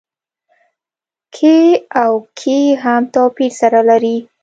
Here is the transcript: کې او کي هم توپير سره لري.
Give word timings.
کې 1.35 1.57
او 2.03 2.13
کي 2.39 2.59
هم 2.83 3.01
توپير 3.13 3.51
سره 3.61 3.79
لري. 3.89 4.17